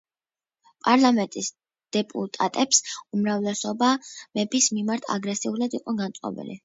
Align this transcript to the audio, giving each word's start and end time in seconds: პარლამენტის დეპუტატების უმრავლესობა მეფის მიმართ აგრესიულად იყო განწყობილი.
პარლამენტის 0.85 1.49
დეპუტატების 1.97 2.81
უმრავლესობა 3.17 3.91
მეფის 4.41 4.71
მიმართ 4.79 5.07
აგრესიულად 5.17 5.77
იყო 5.83 5.97
განწყობილი. 6.01 6.59